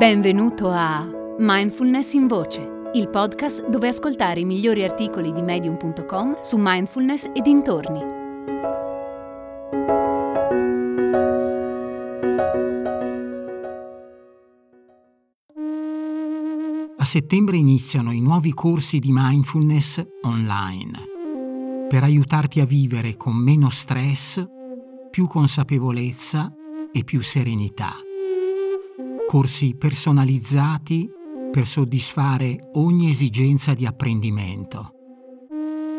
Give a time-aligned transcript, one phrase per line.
[0.00, 6.56] Benvenuto a Mindfulness in Voce, il podcast dove ascoltare i migliori articoli di medium.com su
[6.58, 8.00] mindfulness e dintorni.
[16.96, 20.98] A settembre iniziano i nuovi corsi di mindfulness online
[21.90, 24.42] per aiutarti a vivere con meno stress,
[25.10, 26.50] più consapevolezza
[26.90, 27.92] e più serenità
[29.30, 31.08] corsi personalizzati
[31.52, 34.92] per soddisfare ogni esigenza di apprendimento.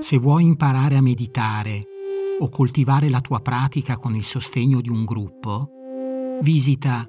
[0.00, 1.84] Se vuoi imparare a meditare
[2.38, 5.70] o coltivare la tua pratica con il sostegno di un gruppo,
[6.42, 7.08] visita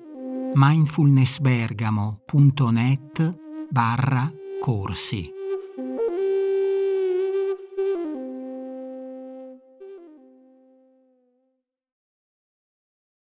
[0.54, 3.38] mindfulnessbergamo.net
[3.70, 5.35] barra corsi.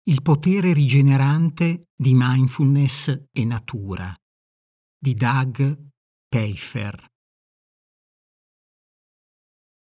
[0.09, 4.15] Il potere rigenerante di mindfulness e natura
[4.97, 5.89] di Doug
[6.29, 7.05] Peifer.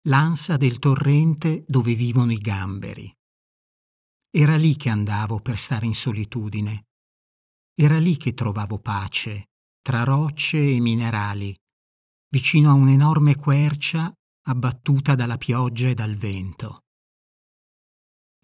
[0.08, 3.16] L'ansa del torrente dove vivono i gamberi.
[4.32, 6.86] Era lì che andavo per stare in solitudine.
[7.76, 11.56] Era lì che trovavo pace, tra rocce e minerali,
[12.30, 14.12] vicino a un'enorme quercia
[14.48, 16.85] abbattuta dalla pioggia e dal vento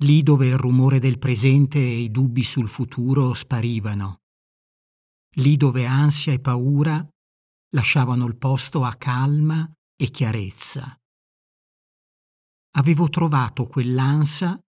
[0.01, 4.21] lì dove il rumore del presente e i dubbi sul futuro sparivano,
[5.35, 7.05] lì dove ansia e paura
[7.73, 10.95] lasciavano il posto a calma e chiarezza.
[12.75, 14.59] Avevo trovato quell'ansa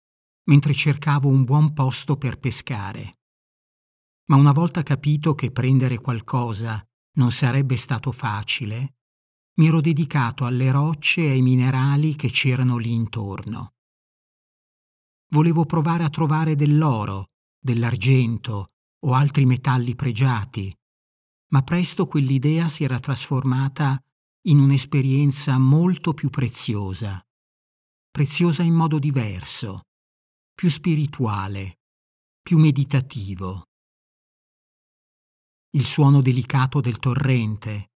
[0.46, 3.18] mentre cercavo un buon posto per pescare.
[4.26, 6.82] Ma una volta capito che prendere qualcosa
[7.16, 8.96] non sarebbe stato facile,
[9.56, 13.73] mi ero dedicato alle rocce e ai minerali che c'erano lì intorno
[15.34, 18.68] volevo provare a trovare dell'oro, dell'argento
[19.04, 20.72] o altri metalli pregiati,
[21.48, 24.00] ma presto quell'idea si era trasformata
[24.46, 27.20] in un'esperienza molto più preziosa,
[28.12, 29.80] preziosa in modo diverso,
[30.54, 31.80] più spirituale,
[32.40, 33.64] più meditativo.
[35.70, 37.90] Il suono delicato del torrente,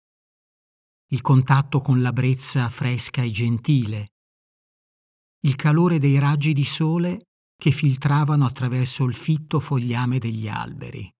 [1.11, 4.07] il contatto con la brezza fresca e gentile,
[5.41, 7.26] il calore dei raggi di sole
[7.57, 11.11] che filtravano attraverso il fitto fogliame degli alberi.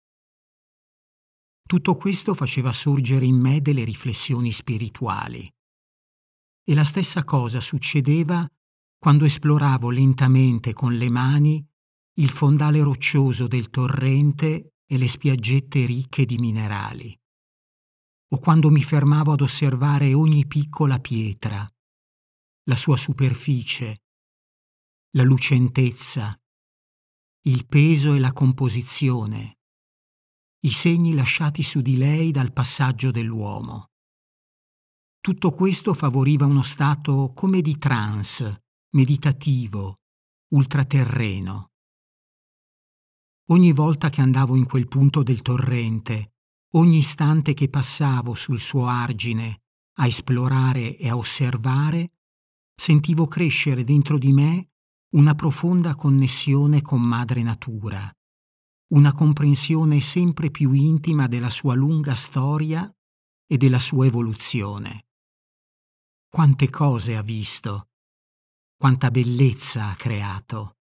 [1.67, 5.51] Tutto questo faceva sorgere in me delle riflessioni spirituali.
[6.63, 8.47] E la stessa cosa succedeva
[8.97, 11.65] quando esploravo lentamente con le mani
[12.19, 17.17] il fondale roccioso del torrente e le spiaggette ricche di minerali,
[18.29, 21.67] o quando mi fermavo ad osservare ogni piccola pietra,
[22.63, 24.03] la sua superficie,
[25.11, 26.37] la lucentezza,
[27.43, 29.59] il peso e la composizione,
[30.65, 33.91] i segni lasciati su di lei dal passaggio dell'uomo.
[35.21, 40.01] Tutto questo favoriva uno stato come di trance, meditativo,
[40.53, 41.71] ultraterreno.
[43.49, 46.33] Ogni volta che andavo in quel punto del torrente,
[46.71, 49.61] ogni istante che passavo sul suo argine
[49.99, 52.11] a esplorare e a osservare,
[52.75, 54.71] sentivo crescere dentro di me
[55.17, 58.11] una profonda connessione con madre natura,
[58.93, 62.87] una comprensione sempre più intima della sua lunga storia
[63.47, 65.07] e della sua evoluzione.
[66.29, 67.89] Quante cose ha visto,
[68.77, 70.77] quanta bellezza ha creato,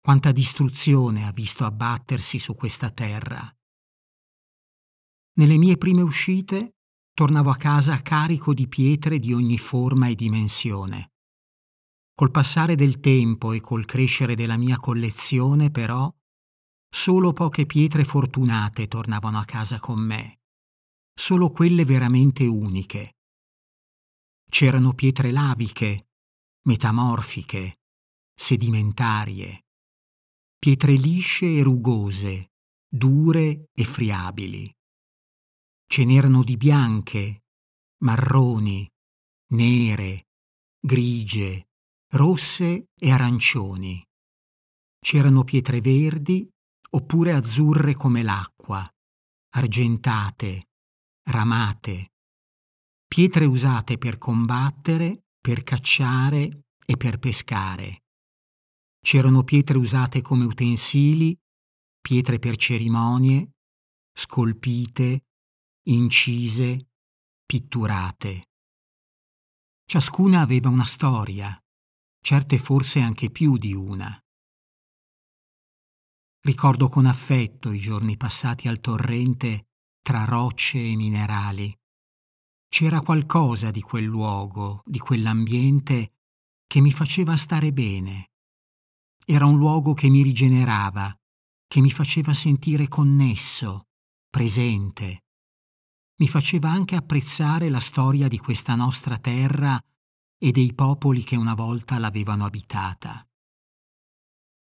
[0.00, 3.56] quanta distruzione ha visto abbattersi su questa terra.
[5.34, 6.78] Nelle mie prime uscite
[7.14, 11.12] tornavo a casa carico di pietre di ogni forma e dimensione.
[12.18, 16.12] Col passare del tempo e col crescere della mia collezione, però,
[16.90, 20.40] solo poche pietre fortunate tornavano a casa con me,
[21.14, 23.18] solo quelle veramente uniche.
[24.50, 26.08] C'erano pietre laviche,
[26.62, 27.82] metamorfiche,
[28.34, 29.66] sedimentarie,
[30.58, 32.50] pietre lisce e rugose,
[32.88, 34.76] dure e friabili.
[35.86, 37.44] Ce n'erano di bianche,
[37.98, 38.90] marroni,
[39.52, 40.26] nere,
[40.80, 41.67] grigie,
[42.12, 44.02] rosse e arancioni.
[44.98, 46.48] C'erano pietre verdi
[46.90, 48.88] oppure azzurre come l'acqua,
[49.54, 50.68] argentate,
[51.28, 52.12] ramate,
[53.06, 58.04] pietre usate per combattere, per cacciare e per pescare.
[59.00, 61.36] C'erano pietre usate come utensili,
[62.00, 63.52] pietre per cerimonie,
[64.12, 65.24] scolpite,
[65.88, 66.88] incise,
[67.46, 68.48] pitturate.
[69.84, 71.58] Ciascuna aveva una storia,
[72.20, 74.18] certe forse anche più di una.
[76.40, 79.66] Ricordo con affetto i giorni passati al torrente
[80.02, 81.76] tra rocce e minerali.
[82.68, 86.12] C'era qualcosa di quel luogo, di quell'ambiente,
[86.66, 88.30] che mi faceva stare bene.
[89.24, 91.14] Era un luogo che mi rigenerava,
[91.66, 93.88] che mi faceva sentire connesso,
[94.30, 95.24] presente.
[96.16, 99.80] Mi faceva anche apprezzare la storia di questa nostra terra
[100.38, 103.28] e dei popoli che una volta l'avevano abitata.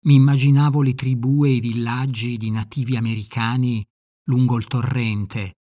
[0.05, 3.83] Mi immaginavo le tribù e i villaggi di nativi americani
[4.25, 5.57] lungo il torrente,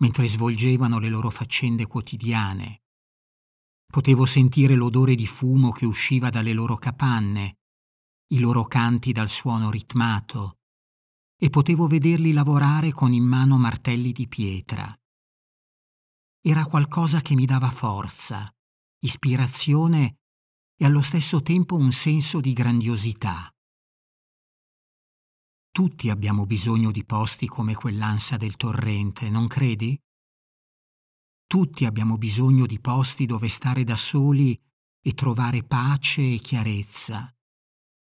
[0.00, 2.82] mentre svolgevano le loro faccende quotidiane.
[3.86, 7.58] Potevo sentire l'odore di fumo che usciva dalle loro capanne,
[8.28, 10.60] i loro canti dal suono ritmato,
[11.36, 14.98] e potevo vederli lavorare con in mano martelli di pietra.
[16.40, 18.50] Era qualcosa che mi dava forza,
[19.04, 20.18] ispirazione
[20.76, 23.52] e allo stesso tempo un senso di grandiosità.
[25.70, 30.00] Tutti abbiamo bisogno di posti come quell'ansa del torrente, non credi?
[31.46, 34.58] Tutti abbiamo bisogno di posti dove stare da soli
[35.00, 37.34] e trovare pace e chiarezza.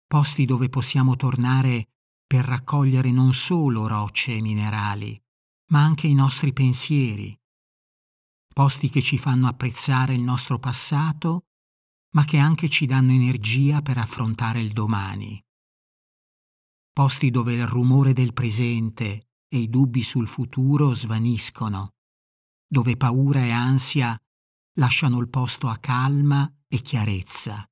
[0.06, 1.88] Posti dove possiamo tornare
[2.26, 5.19] per raccogliere non solo rocce e minerali,
[5.69, 7.36] ma anche i nostri pensieri.
[8.55, 11.49] Posti che ci fanno apprezzare il nostro passato,
[12.15, 15.45] ma che anche ci danno energia per affrontare il domani
[16.95, 21.95] posti dove il rumore del presente e i dubbi sul futuro svaniscono,
[22.69, 24.17] dove paura e ansia
[24.79, 27.69] lasciano il posto a calma e chiarezza.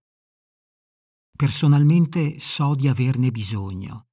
[1.37, 4.09] Personalmente so di averne bisogno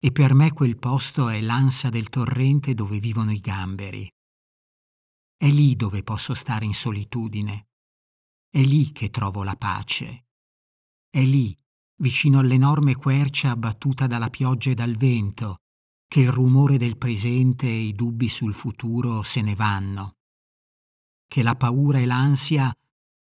[0.00, 4.08] e per me quel posto è l'ansa del torrente dove vivono i gamberi.
[5.40, 7.68] È lì dove posso stare in solitudine,
[8.50, 10.26] è lì che trovo la pace,
[11.08, 11.56] è lì
[12.00, 15.58] vicino all'enorme quercia abbattuta dalla pioggia e dal vento,
[16.08, 20.16] che il rumore del presente e i dubbi sul futuro se ne vanno,
[21.28, 22.74] che la paura e l'ansia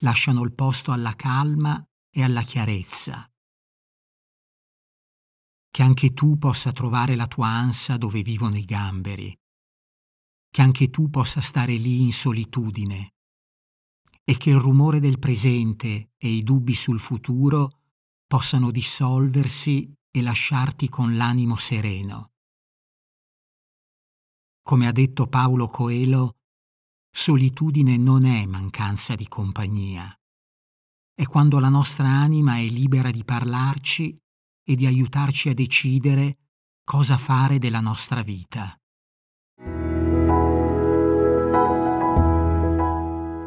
[0.05, 3.29] lasciano il posto alla calma e alla chiarezza.
[5.71, 9.37] Che anche tu possa trovare la tua ansa dove vivono i gamberi,
[10.57, 13.13] che anche tu possa stare lì in solitudine
[14.25, 17.81] e che il rumore del presente e i dubbi sul futuro
[18.27, 22.31] possano dissolversi e lasciarti con l'animo sereno.
[24.63, 26.37] Come ha detto Paolo Coelho,
[27.11, 30.11] solitudine non è mancanza di compagnia,
[31.13, 34.19] è quando la nostra anima è libera di parlarci
[34.65, 36.39] e di aiutarci a decidere
[36.83, 38.75] cosa fare della nostra vita.